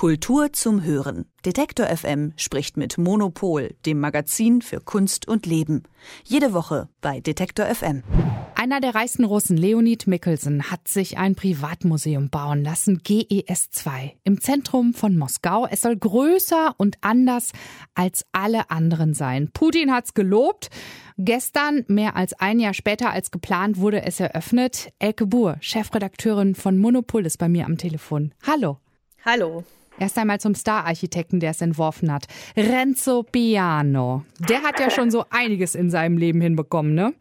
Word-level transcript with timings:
Kultur 0.00 0.50
zum 0.54 0.82
Hören. 0.82 1.26
Detektor 1.44 1.84
FM 1.84 2.32
spricht 2.36 2.78
mit 2.78 2.96
Monopol, 2.96 3.74
dem 3.84 4.00
Magazin 4.00 4.62
für 4.62 4.80
Kunst 4.80 5.28
und 5.28 5.44
Leben. 5.44 5.82
Jede 6.24 6.54
Woche 6.54 6.88
bei 7.02 7.20
Detektor 7.20 7.66
FM. 7.66 8.02
Einer 8.54 8.80
der 8.80 8.94
reichsten 8.94 9.26
Russen, 9.26 9.58
Leonid 9.58 10.06
Mikkelsen, 10.06 10.70
hat 10.70 10.88
sich 10.88 11.18
ein 11.18 11.34
Privatmuseum 11.34 12.30
bauen 12.30 12.64
lassen, 12.64 13.02
GES2, 13.02 14.12
im 14.24 14.40
Zentrum 14.40 14.94
von 14.94 15.18
Moskau. 15.18 15.66
Es 15.70 15.82
soll 15.82 15.98
größer 15.98 16.74
und 16.78 16.96
anders 17.02 17.52
als 17.94 18.24
alle 18.32 18.70
anderen 18.70 19.12
sein. 19.12 19.50
Putin 19.52 19.92
hat's 19.92 20.14
gelobt. 20.14 20.70
Gestern, 21.18 21.84
mehr 21.88 22.16
als 22.16 22.32
ein 22.32 22.58
Jahr 22.58 22.72
später 22.72 23.10
als 23.10 23.30
geplant, 23.30 23.76
wurde 23.76 24.02
es 24.06 24.18
eröffnet. 24.18 24.94
Elke 24.98 25.26
Buhr, 25.26 25.58
Chefredakteurin 25.60 26.54
von 26.54 26.78
Monopol, 26.78 27.26
ist 27.26 27.36
bei 27.36 27.50
mir 27.50 27.66
am 27.66 27.76
Telefon. 27.76 28.32
Hallo. 28.46 28.78
Hallo. 29.26 29.62
Erst 30.00 30.16
einmal 30.16 30.40
zum 30.40 30.54
Star-Architekten, 30.54 31.40
der 31.40 31.50
es 31.50 31.60
entworfen 31.60 32.10
hat. 32.10 32.24
Renzo 32.56 33.22
Piano. 33.22 34.24
Der 34.38 34.62
hat 34.62 34.80
ja 34.80 34.90
schon 34.90 35.10
so 35.10 35.26
einiges 35.28 35.74
in 35.74 35.90
seinem 35.90 36.16
Leben 36.16 36.40
hinbekommen, 36.40 36.94
ne? 36.94 37.12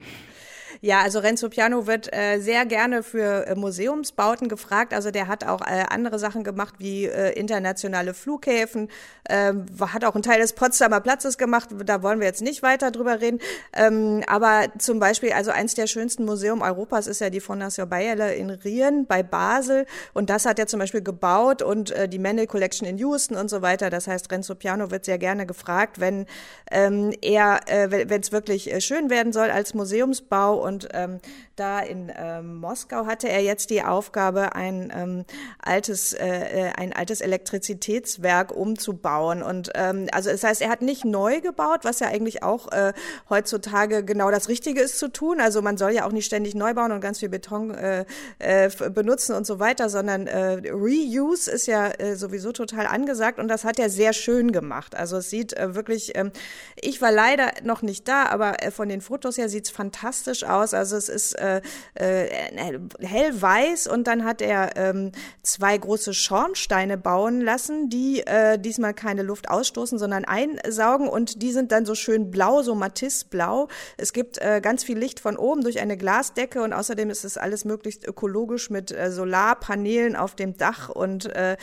Ja, 0.81 1.01
also 1.01 1.19
Renzo 1.19 1.49
Piano 1.49 1.87
wird 1.87 2.13
äh, 2.13 2.39
sehr 2.39 2.65
gerne 2.65 3.03
für 3.03 3.47
äh, 3.47 3.55
Museumsbauten 3.55 4.47
gefragt. 4.47 4.93
Also 4.93 5.11
der 5.11 5.27
hat 5.27 5.45
auch 5.45 5.59
äh, 5.59 5.83
andere 5.89 6.19
Sachen 6.19 6.45
gemacht 6.45 6.75
wie 6.77 7.05
äh, 7.05 7.33
internationale 7.33 8.13
Flughäfen, 8.13 8.87
ähm, 9.29 9.65
hat 9.81 10.05
auch 10.05 10.15
einen 10.15 10.23
Teil 10.23 10.39
des 10.39 10.53
Potsdamer 10.53 11.01
Platzes 11.01 11.37
gemacht. 11.37 11.69
Da 11.85 12.01
wollen 12.01 12.21
wir 12.21 12.27
jetzt 12.27 12.41
nicht 12.41 12.63
weiter 12.63 12.91
drüber 12.91 13.19
reden. 13.19 13.39
Ähm, 13.73 14.23
aber 14.27 14.67
zum 14.77 14.99
Beispiel, 14.99 15.33
also 15.33 15.51
eins 15.51 15.75
der 15.75 15.87
schönsten 15.87 16.23
Museum 16.23 16.61
Europas 16.61 17.07
ist 17.07 17.19
ja 17.19 17.29
die 17.29 17.41
Fondation 17.41 17.89
Bayerle 17.89 18.35
in 18.35 18.49
Rien 18.49 19.05
bei 19.05 19.21
Basel. 19.21 19.85
Und 20.13 20.29
das 20.29 20.45
hat 20.45 20.59
er 20.59 20.67
zum 20.67 20.79
Beispiel 20.79 21.01
gebaut 21.01 21.61
und 21.61 21.91
äh, 21.91 22.07
die 22.07 22.19
Mendel 22.19 22.47
Collection 22.47 22.87
in 22.87 22.97
Houston 22.99 23.35
und 23.35 23.49
so 23.49 23.61
weiter. 23.61 23.89
Das 23.89 24.07
heißt, 24.07 24.31
Renzo 24.31 24.55
Piano 24.55 24.91
wird 24.91 25.03
sehr 25.03 25.17
gerne 25.17 25.45
gefragt, 25.45 25.99
wenn 25.99 26.25
ähm, 26.71 27.11
er, 27.21 27.59
äh, 27.67 28.07
wenn 28.07 28.21
es 28.21 28.31
wirklich 28.31 28.71
äh, 28.71 28.79
schön 28.79 29.09
werden 29.09 29.33
soll 29.33 29.49
als 29.49 29.73
Museumsbau 29.73 30.68
und 30.69 30.87
ähm, 30.93 31.19
da 31.55 31.79
in 31.79 32.11
ähm, 32.15 32.55
Moskau 32.55 33.05
hatte 33.05 33.27
er 33.27 33.41
jetzt 33.41 33.69
die 33.69 33.83
Aufgabe, 33.83 34.55
ein 34.55 34.93
ähm, 34.95 35.25
altes, 35.59 36.13
äh, 36.13 36.27
äh, 36.27 36.71
ein 36.77 36.93
altes 36.93 37.21
Elektrizitätswerk 37.21 38.55
umzubauen. 38.55 39.41
Und 39.41 39.71
ähm, 39.73 40.07
also 40.13 40.29
das 40.29 40.43
heißt, 40.43 40.61
er 40.61 40.69
hat 40.69 40.81
nicht 40.81 41.05
neu 41.05 41.41
gebaut, 41.41 41.79
was 41.83 41.99
ja 41.99 42.07
eigentlich 42.07 42.43
auch 42.43 42.71
äh, 42.71 42.93
heutzutage 43.29 44.05
genau 44.05 44.29
das 44.31 44.47
Richtige 44.47 44.81
ist 44.81 44.99
zu 44.99 45.11
tun. 45.11 45.41
Also 45.41 45.61
man 45.61 45.77
soll 45.77 45.91
ja 45.91 46.05
auch 46.05 46.11
nicht 46.11 46.25
ständig 46.25 46.53
neu 46.53 46.73
bauen 46.75 46.91
und 46.91 47.01
ganz 47.01 47.19
viel 47.19 47.29
Beton 47.29 47.73
äh, 47.73 48.05
äh, 48.37 48.69
benutzen 48.91 49.35
und 49.35 49.47
so 49.47 49.59
weiter, 49.59 49.89
sondern 49.89 50.27
äh, 50.27 50.61
Reuse 50.71 51.51
ist 51.51 51.65
ja 51.65 51.87
äh, 51.87 52.15
sowieso 52.15 52.51
total 52.51 52.85
angesagt 52.85 53.39
und 53.39 53.47
das 53.47 53.65
hat 53.65 53.79
er 53.79 53.89
sehr 53.89 54.13
schön 54.13 54.51
gemacht. 54.51 54.95
Also 54.95 55.17
es 55.17 55.29
sieht 55.31 55.53
äh, 55.53 55.73
wirklich, 55.73 56.15
äh, 56.15 56.29
ich 56.79 57.01
war 57.01 57.11
leider 57.11 57.51
noch 57.63 57.81
nicht 57.81 58.07
da, 58.07 58.25
aber 58.25 58.63
äh, 58.63 58.71
von 58.71 58.87
den 58.87 59.01
Fotos 59.01 59.37
her 59.37 59.49
sieht's 59.49 59.71
fantastisch 59.71 60.43
aus 60.43 60.58
aus. 60.59 60.73
Also 60.73 60.97
es 60.97 61.09
ist 61.09 61.33
äh, 61.33 61.61
äh, 61.95 62.27
hellweiß 62.99 63.87
und 63.87 64.07
dann 64.07 64.25
hat 64.25 64.41
er 64.41 64.75
ähm, 64.75 65.11
zwei 65.43 65.77
große 65.77 66.13
Schornsteine 66.13 66.97
bauen 66.97 67.41
lassen, 67.41 67.89
die 67.89 68.21
äh, 68.21 68.57
diesmal 68.59 68.93
keine 68.93 69.23
Luft 69.23 69.49
ausstoßen, 69.49 69.97
sondern 69.97 70.25
einsaugen 70.25 71.07
und 71.07 71.41
die 71.41 71.51
sind 71.51 71.71
dann 71.71 71.85
so 71.85 71.95
schön 71.95 72.31
blau, 72.31 72.61
so 72.61 72.75
Matisse-blau. 72.75 73.67
Es 73.97 74.13
gibt 74.13 74.37
äh, 74.39 74.61
ganz 74.61 74.83
viel 74.83 74.97
Licht 74.97 75.19
von 75.19 75.37
oben 75.37 75.63
durch 75.63 75.79
eine 75.79 75.97
Glasdecke 75.97 76.61
und 76.61 76.73
außerdem 76.73 77.09
ist 77.09 77.25
es 77.25 77.37
alles 77.37 77.65
möglichst 77.65 78.07
ökologisch 78.07 78.69
mit 78.69 78.91
äh, 78.91 79.11
Solarpanelen 79.11 80.15
auf 80.15 80.35
dem 80.35 80.57
Dach 80.57 80.89
und 80.89 81.25
äh, 81.35 81.57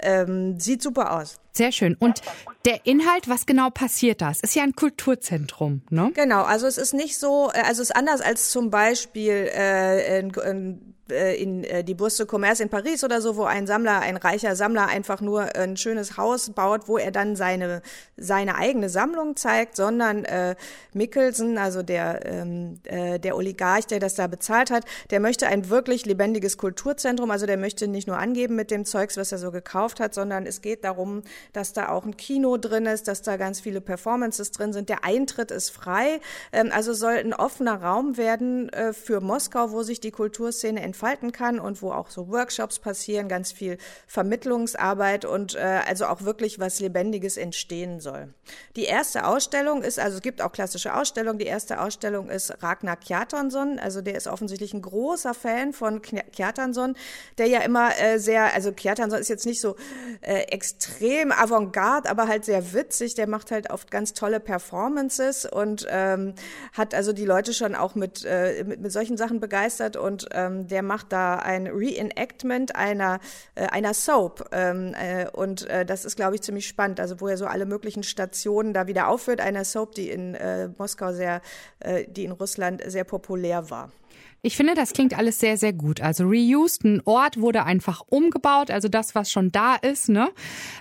ähm, 0.00 0.58
sieht 0.58 0.82
super 0.82 1.12
aus. 1.12 1.36
Sehr 1.58 1.72
schön. 1.72 1.96
Und 1.98 2.22
der 2.64 2.86
Inhalt, 2.86 3.28
was 3.28 3.44
genau 3.44 3.68
passiert 3.68 4.20
da? 4.20 4.30
Es 4.30 4.38
ist 4.40 4.54
ja 4.54 4.62
ein 4.62 4.76
Kulturzentrum, 4.76 5.82
ne? 5.90 6.12
Genau, 6.14 6.44
also 6.44 6.68
es 6.68 6.78
ist 6.78 6.94
nicht 6.94 7.18
so, 7.18 7.50
äh, 7.52 7.62
also 7.62 7.82
es 7.82 7.90
ist 7.90 7.96
anders 7.96 8.20
als 8.20 8.50
zum 8.50 8.70
Beispiel 8.70 9.50
äh, 9.52 10.20
in, 10.20 10.30
in 10.30 10.72
äh, 10.72 10.97
in 11.10 11.64
äh, 11.64 11.82
die 11.84 11.94
Bourse 11.94 12.24
de 12.24 12.26
Commerce 12.26 12.62
in 12.62 12.68
Paris 12.68 13.02
oder 13.02 13.20
so, 13.20 13.36
wo 13.36 13.44
ein 13.44 13.66
Sammler, 13.66 14.00
ein 14.00 14.16
reicher 14.16 14.54
Sammler 14.56 14.86
einfach 14.86 15.20
nur 15.20 15.54
ein 15.56 15.76
schönes 15.76 16.16
Haus 16.16 16.50
baut, 16.50 16.88
wo 16.88 16.98
er 16.98 17.10
dann 17.10 17.36
seine 17.36 17.82
seine 18.16 18.56
eigene 18.56 18.88
Sammlung 18.88 19.36
zeigt, 19.36 19.76
sondern 19.76 20.24
äh, 20.24 20.56
Mickelson, 20.92 21.58
also 21.58 21.82
der 21.82 22.26
ähm, 22.26 22.80
äh, 22.84 23.18
der 23.18 23.36
Oligarch, 23.36 23.86
der 23.86 24.00
das 24.00 24.14
da 24.14 24.26
bezahlt 24.26 24.70
hat, 24.70 24.84
der 25.10 25.20
möchte 25.20 25.46
ein 25.46 25.70
wirklich 25.70 26.06
lebendiges 26.06 26.58
Kulturzentrum, 26.58 27.30
also 27.30 27.46
der 27.46 27.56
möchte 27.56 27.88
nicht 27.88 28.06
nur 28.06 28.18
angeben 28.18 28.54
mit 28.54 28.70
dem 28.70 28.84
Zeugs, 28.84 29.16
was 29.16 29.32
er 29.32 29.38
so 29.38 29.50
gekauft 29.50 30.00
hat, 30.00 30.14
sondern 30.14 30.46
es 30.46 30.60
geht 30.60 30.84
darum, 30.84 31.22
dass 31.52 31.72
da 31.72 31.88
auch 31.88 32.04
ein 32.04 32.16
Kino 32.16 32.56
drin 32.58 32.86
ist, 32.86 33.08
dass 33.08 33.22
da 33.22 33.36
ganz 33.36 33.60
viele 33.60 33.80
Performances 33.80 34.50
drin 34.50 34.72
sind. 34.72 34.88
Der 34.88 35.04
Eintritt 35.04 35.50
ist 35.50 35.70
frei, 35.70 36.20
ähm, 36.52 36.70
also 36.72 36.92
soll 36.92 37.14
ein 37.14 37.34
offener 37.34 37.82
Raum 37.82 38.16
werden 38.16 38.68
äh, 38.70 38.92
für 38.92 39.20
Moskau, 39.20 39.72
wo 39.72 39.82
sich 39.82 40.00
die 40.00 40.10
Kulturszene 40.10 40.80
entfaltet 40.82 40.97
entfalten 40.98 41.30
kann 41.30 41.60
und 41.60 41.80
wo 41.80 41.92
auch 41.92 42.10
so 42.10 42.28
Workshops 42.28 42.80
passieren, 42.80 43.28
ganz 43.28 43.52
viel 43.52 43.78
Vermittlungsarbeit 44.08 45.24
und 45.24 45.54
äh, 45.54 45.80
also 45.86 46.06
auch 46.06 46.22
wirklich 46.22 46.58
was 46.58 46.80
Lebendiges 46.80 47.36
entstehen 47.36 48.00
soll. 48.00 48.34
Die 48.74 48.84
erste 48.84 49.24
Ausstellung 49.24 49.82
ist, 49.82 50.00
also 50.00 50.16
es 50.16 50.22
gibt 50.22 50.42
auch 50.42 50.50
klassische 50.50 50.94
Ausstellungen, 50.94 51.38
die 51.38 51.46
erste 51.46 51.80
Ausstellung 51.80 52.30
ist 52.30 52.62
Ragnar 52.62 52.96
Kjartansson, 52.96 53.78
also 53.78 54.00
der 54.00 54.16
ist 54.16 54.26
offensichtlich 54.26 54.74
ein 54.74 54.82
großer 54.82 55.34
Fan 55.34 55.72
von 55.72 56.02
Kjartansson, 56.02 56.96
der 57.38 57.46
ja 57.46 57.60
immer 57.60 57.90
äh, 58.00 58.18
sehr, 58.18 58.52
also 58.54 58.72
Kjartansson 58.72 59.20
ist 59.20 59.28
jetzt 59.28 59.46
nicht 59.46 59.60
so 59.60 59.76
äh, 60.22 60.42
extrem 60.48 61.30
avantgarde, 61.30 62.10
aber 62.10 62.26
halt 62.26 62.44
sehr 62.44 62.72
witzig, 62.72 63.14
der 63.14 63.28
macht 63.28 63.52
halt 63.52 63.70
oft 63.70 63.92
ganz 63.92 64.14
tolle 64.14 64.40
Performances 64.40 65.44
und 65.46 65.86
ähm, 65.88 66.34
hat 66.72 66.92
also 66.92 67.12
die 67.12 67.24
Leute 67.24 67.54
schon 67.54 67.76
auch 67.76 67.94
mit, 67.94 68.24
äh, 68.24 68.64
mit, 68.64 68.80
mit 68.80 68.92
solchen 68.92 69.16
Sachen 69.16 69.38
begeistert 69.38 69.96
und 69.96 70.28
ähm, 70.32 70.66
der 70.66 70.87
macht 70.88 71.12
da 71.12 71.36
ein 71.36 71.68
Reenactment 71.68 72.74
einer, 72.74 73.20
äh, 73.54 73.66
einer 73.66 73.94
Soap. 73.94 74.48
Ähm, 74.50 74.94
äh, 74.94 75.28
und 75.30 75.68
äh, 75.68 75.86
das 75.86 76.04
ist, 76.04 76.16
glaube 76.16 76.34
ich, 76.34 76.42
ziemlich 76.42 76.66
spannend. 76.66 76.98
Also 76.98 77.20
wo 77.20 77.28
er 77.28 77.36
so 77.36 77.46
alle 77.46 77.66
möglichen 77.66 78.02
Stationen 78.02 78.74
da 78.74 78.88
wieder 78.88 79.06
aufführt. 79.06 79.40
Einer 79.40 79.64
Soap, 79.64 79.94
die 79.94 80.10
in 80.10 80.34
äh, 80.34 80.68
Moskau 80.76 81.12
sehr, 81.12 81.40
äh, 81.78 82.04
die 82.08 82.24
in 82.24 82.32
Russland 82.32 82.82
sehr 82.86 83.04
populär 83.04 83.70
war. 83.70 83.92
Ich 84.40 84.56
finde, 84.56 84.74
das 84.74 84.92
klingt 84.92 85.18
alles 85.18 85.40
sehr, 85.40 85.56
sehr 85.56 85.72
gut. 85.72 86.00
Also 86.00 86.24
reused, 86.24 86.84
ein 86.84 87.02
Ort 87.04 87.40
wurde 87.40 87.64
einfach 87.64 88.02
umgebaut, 88.08 88.70
also 88.70 88.86
das, 88.86 89.16
was 89.16 89.32
schon 89.32 89.50
da 89.50 89.74
ist, 89.74 90.08
ne? 90.08 90.30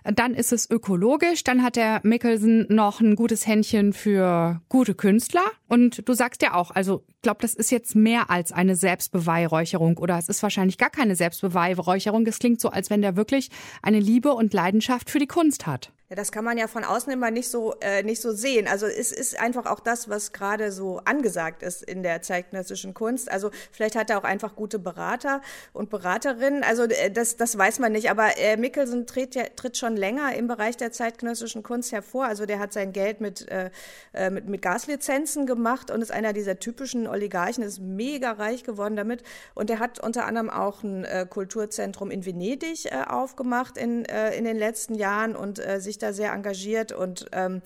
Dann 0.04 0.36
ist 0.36 0.54
es 0.54 0.70
ökologisch, 0.70 1.44
dann 1.44 1.64
hat 1.64 1.76
der 1.76 2.00
Mickelson 2.04 2.68
noch 2.70 3.02
ein 3.02 3.16
gutes 3.16 3.48
Händchen 3.48 3.94
für 3.94 4.62
gute 4.70 4.94
Künstler. 4.94 5.46
Und 5.68 6.08
du 6.08 6.14
sagst 6.14 6.42
ja 6.42 6.54
auch, 6.54 6.72
also 6.72 7.04
ich 7.08 7.22
glaube, 7.22 7.40
das 7.42 7.54
ist 7.54 7.72
jetzt 7.72 7.96
mehr 7.96 8.30
als 8.30 8.52
eine 8.52 8.76
Selbstbeweihräucherung 8.76 9.98
oder 9.98 10.18
es 10.18 10.30
ist 10.30 10.42
wahrscheinlich 10.44 10.78
gar 10.78 10.90
keine 10.90 11.16
Selbstbeweihräucherung. 11.16 12.26
Es 12.26 12.40
klingt 12.40 12.62
so, 12.62 12.70
als 12.70 12.90
wenn 12.90 13.02
der 13.02 13.16
wirklich 13.16 13.50
eine 13.82 14.00
Liebe 14.00 14.34
und 14.34 14.54
Leidenschaft 14.54 15.10
für 15.10 15.20
die 15.20 15.28
Kunst 15.28 15.68
hat. 15.68 15.92
Ja, 16.10 16.16
das 16.16 16.32
kann 16.32 16.46
man 16.46 16.58
ja 16.58 16.68
von 16.68 16.86
außen 16.86 17.12
immer 17.12 17.32
nicht 17.32 17.50
so 17.50 17.76
äh, 17.82 18.02
nicht 18.02 18.22
so 18.22 18.32
sehen. 18.32 18.66
Also 18.66 18.86
es 18.86 19.12
ist 19.12 19.38
einfach 19.38 19.66
auch 19.66 19.82
das, 19.82 20.08
was 20.08 20.32
gerade 20.32 20.72
so 20.72 21.02
angesagt 21.04 21.64
ist 21.64 21.84
in 21.84 22.02
der 22.02 22.22
zeitgenössischen 22.22 22.94
Kunst. 22.94 23.30
Also 23.30 23.52
vielleicht 23.74 23.98
hat 23.98 24.10
er 24.10 24.18
auch 24.18 24.24
einfach 24.24 24.56
gute 24.56 24.80
Berater 24.80 25.42
und 25.74 25.90
Beraterinnen. 25.90 26.64
Also 26.64 26.84
äh, 26.84 27.12
das 27.12 27.36
das 27.36 27.58
weiß 27.58 27.80
man 27.80 27.92
nicht. 27.92 28.10
Aber 28.10 28.38
äh, 28.38 28.56
Mickelson 28.56 29.06
tritt 29.06 29.36
ja, 29.36 29.44
tritt 29.58 29.76
schon 29.76 29.98
länger 29.98 30.34
im 30.34 30.48
Bereich 30.48 30.78
der 30.78 30.94
zeitgenössischen 30.94 31.62
Kunst 31.62 31.92
hervor. 31.92 32.24
Also 32.24 32.46
der 32.46 32.60
hat 32.60 32.72
sein 32.72 32.94
Geld 32.94 33.20
mit 33.20 33.46
äh, 33.52 33.70
äh 34.14 34.30
mit, 34.30 34.48
mit 34.48 34.62
Gaslizenzen 34.62 35.46
gemacht 35.46 35.92
und 35.92 36.02
ist 36.02 36.12
einer 36.12 36.32
dieser 36.32 36.58
typischen 36.58 37.06
Oligarchen. 37.08 37.66
Ist 37.66 37.82
mega 37.82 38.32
reich 38.32 38.64
geworden 38.64 38.96
damit. 38.96 39.24
Und 39.56 39.70
er 39.70 39.80
hat 39.80 40.00
unter 40.02 40.24
anderem 40.24 40.50
auch 40.50 40.84
ein 40.84 41.04
äh, 41.04 41.26
Kulturzentrum 41.30 42.12
in 42.12 42.26
Venedig 42.26 42.86
äh, 42.86 43.04
aufgemacht 43.06 43.76
in 43.76 44.06
äh, 44.06 44.34
in 44.38 44.46
den 44.46 44.56
letzten 44.58 44.96
Jahren 44.96 45.36
und 45.36 45.60
äh, 45.60 45.82
sich 45.82 45.97
sich 45.98 46.08
da 46.08 46.14
sehr 46.14 46.32
engagiert 46.32 46.92
und 46.92 47.28
ähm, 47.32 47.62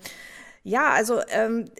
ja, 0.64 0.90
also 0.90 1.20
ähm, 1.28 1.70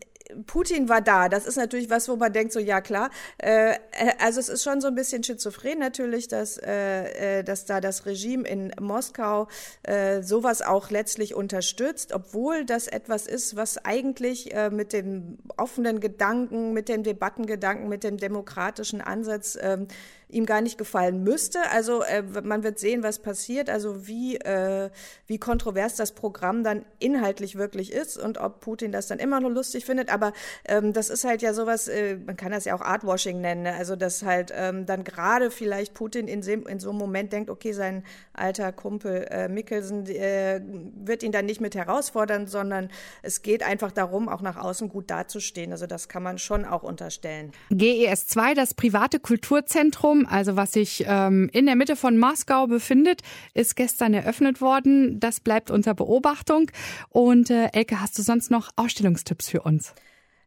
Putin 0.47 0.89
war 0.89 1.01
da. 1.01 1.29
Das 1.29 1.47
ist 1.47 1.57
natürlich 1.57 1.91
was, 1.91 2.09
wo 2.09 2.17
man 2.17 2.33
denkt, 2.33 2.53
so 2.53 2.61
ja 2.61 2.81
klar. 2.81 3.11
Äh, 3.39 3.75
also 4.19 4.41
es 4.41 4.49
ist 4.49 4.63
schon 4.63 4.81
so 4.81 4.89
ein 4.89 4.95
bisschen 4.95 5.23
schizophren 5.23 5.79
natürlich, 5.79 6.29
dass, 6.29 6.59
äh, 6.59 7.39
äh, 7.39 7.45
dass 7.45 7.65
da 7.65 7.81
das 7.81 8.07
Regime 8.07 8.49
in 8.49 8.73
Moskau 8.81 9.49
äh, 9.83 10.23
sowas 10.23 10.63
auch 10.63 10.91
letztlich 10.91 11.35
unterstützt, 11.35 12.13
obwohl 12.13 12.65
das 12.65 12.89
etwas 12.89 13.27
ist, 13.27 13.57
was 13.57 13.85
eigentlich 13.85 14.55
äh, 14.55 14.71
mit 14.71 14.93
dem 14.93 15.39
offenen 15.57 16.01
Gedanken, 16.01 16.73
mit 16.73 16.89
dem 16.89 17.03
Debattengedanken, 17.03 17.89
mit 17.89 18.05
dem 18.05 18.17
demokratischen 18.17 19.01
Ansatz 19.01 19.59
ähm, 19.61 19.89
ihm 20.33 20.47
gar 20.47 20.61
nicht 20.61 20.79
gefallen 20.79 21.23
müsste. 21.23 21.59
Also 21.71 22.03
äh, 22.03 22.23
man 22.43 22.63
wird 22.63 22.79
sehen, 22.79 23.03
was 23.03 23.21
passiert, 23.21 23.71
also 23.71 24.07
wie, 24.07 24.37
äh, 24.37 24.91
wie 25.27 25.39
kontrovers 25.39 25.95
das 25.97 26.13
Programm 26.13 26.65
dann 26.65 26.85
inhaltlich 26.99 27.57
wirklich 27.57 27.93
ist 27.93 28.19
und 28.19 28.39
ob 28.39 28.61
Putin 28.61 28.93
das 28.93 29.07
dann 29.07 29.19
immer 29.19 29.41
noch 29.41 29.51
lustig 29.51 29.85
findet. 29.85 30.13
Aber 30.13 30.22
ähm, 30.65 30.93
das 30.93 31.11
ist 31.11 31.25
halt 31.25 31.43
ja 31.43 31.55
sowas, 31.55 31.89
äh, 31.89 32.17
man 32.17 32.37
kann 32.37 32.53
das 32.53 32.65
ja 32.65 32.75
auch 32.75 32.81
Artwashing 32.81 33.41
nennen, 33.41 33.63
ne? 33.63 33.75
also 33.75 33.97
dass 33.97 34.23
halt 34.23 34.53
ähm, 34.55 34.87
dann 34.87 35.05
gerade 35.05 35.51
vielleicht 35.51 35.95
Putin 35.95 36.29
in, 36.29 36.43
in 36.43 36.79
so 36.81 36.91
einem 36.91 36.99
Moment 36.99 37.33
denkt, 37.33 37.51
okay, 37.51 37.73
sein 37.73 38.05
alter 38.33 38.73
Kumpel 38.73 39.27
äh, 39.31 39.49
Mickelsen 39.49 40.07
äh, 40.07 40.61
wird 41.05 41.23
ihn 41.23 41.33
dann 41.33 41.47
nicht 41.47 41.61
mit 41.61 41.75
herausfordern, 41.75 42.47
sondern 42.47 42.91
es 43.23 43.43
geht 43.43 43.63
einfach 43.63 43.93
darum, 43.93 44.29
auch 44.29 44.43
nach 44.43 44.57
außen 44.57 44.89
gut 44.89 45.11
dazustehen. 45.11 45.73
Also 45.73 45.87
das 45.87 46.09
kann 46.09 46.23
man 46.23 46.39
schon 46.39 46.65
auch 46.65 46.83
unterstellen. 46.83 47.53
GES 47.71 48.27
2, 48.29 48.55
das 48.55 48.75
private 48.75 49.21
Kulturzentrum, 49.21 50.27
also 50.27 50.57
was 50.57 50.73
sich 50.73 51.05
ähm, 51.07 51.51
in 51.53 51.67
der 51.67 51.77
Mitte 51.77 51.97
von 51.97 52.19
Moskau 52.19 52.67
befindet, 52.67 53.23
ist 53.55 53.77
gestern 53.77 54.15
eröffnet 54.15 54.61
worden. 54.61 55.21
Das 55.21 55.41
bleibt 55.41 55.71
unter 55.71 55.95
Beobachtung. 55.95 56.71
Und 57.09 57.51
äh, 57.51 57.69
Elke, 57.73 58.01
hast 58.01 58.19
du 58.19 58.23
sonst 58.23 58.51
noch 58.51 58.71
Ausstellungstipps 58.77 59.49
für 59.49 59.63
uns? 59.63 59.95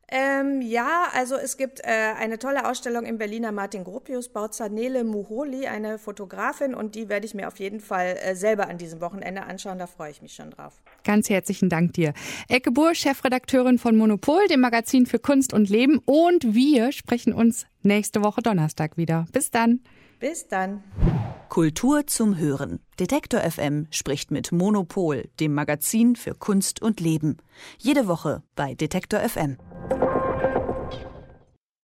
Ähm, 0.08 0.62
ja, 0.62 1.08
also 1.14 1.36
es 1.36 1.58
gibt 1.58 1.80
äh, 1.80 2.14
eine 2.20 2.38
tolle 2.38 2.70
Ausstellung 2.70 3.06
im 3.06 3.18
Berliner 3.18 3.52
Martin 3.52 3.84
Gropius 3.84 4.30
Bauzer 4.30 4.70
Nele 4.70 5.04
Muholi, 5.04 5.66
eine 5.68 5.98
Fotografin, 5.98 6.76
und 6.76 6.94
die 6.94 7.10
werde 7.10 7.26
ich 7.26 7.34
mir 7.34 7.48
auf 7.48 7.58
jeden 7.60 7.80
Fall 7.80 8.16
äh, 8.22 8.36
selber 8.36 8.68
an 8.68 8.78
diesem 8.78 9.02
Wochenende 9.02 9.44
anschauen. 9.44 9.80
Da 9.80 9.88
freue 9.88 10.12
ich 10.12 10.22
mich 10.22 10.34
schon 10.34 10.52
drauf. 10.52 10.74
Ganz 11.04 11.30
herzlichen 11.30 11.70
Dank 11.70 11.94
dir. 11.94 12.14
Ecke 12.50 12.72
Buhr, 12.72 12.94
Chefredakteurin 12.94 13.80
von 13.80 13.96
Monopol, 13.96 14.48
dem 14.48 14.60
Magazin 14.60 15.08
für 15.08 15.18
Kunst 15.18 15.54
und 15.54 15.70
Leben. 15.70 16.00
Und 16.06 16.54
wir 16.54 16.92
sprechen 16.92 17.34
uns 17.34 17.66
nächste 17.82 18.24
Woche 18.24 18.42
Donnerstag 18.42 18.98
wieder. 18.98 19.26
Bis 19.32 19.50
dann. 19.50 19.80
Bis 20.20 20.48
dann. 20.48 20.84
Kultur 21.50 22.08
zum 22.08 22.38
Hören. 22.38 22.80
Detektor 23.00 23.40
FM 23.40 23.88
spricht 23.90 24.32
mit 24.32 24.52
Monopol, 24.52 25.30
dem 25.40 25.54
Magazin 25.54 26.16
für 26.16 26.34
Kunst 26.34 26.82
und 26.82 27.00
Leben. 27.00 27.38
Jede 27.78 28.08
Woche 28.08 28.44
bei 28.56 28.76
Detektor 28.76 29.20
FM. 29.20 29.58